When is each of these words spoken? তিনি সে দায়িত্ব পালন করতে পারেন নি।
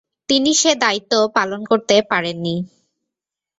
তিনি 0.29 0.51
সে 0.53 0.71
দায়িত্ব 0.83 1.13
পালন 1.35 1.61
করতে 1.65 1.95
পারেন 2.11 2.37
নি। 2.41 2.55